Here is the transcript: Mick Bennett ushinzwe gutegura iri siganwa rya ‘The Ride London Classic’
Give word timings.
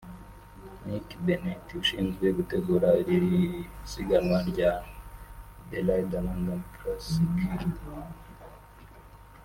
Mick 0.85 1.07
Bennett 1.25 1.67
ushinzwe 1.81 2.25
gutegura 2.37 2.89
iri 3.13 3.33
siganwa 3.91 4.39
rya 4.49 4.71
‘The 5.69 5.79
Ride 5.87 6.17
London 6.25 6.61
Classic’ 6.75 7.67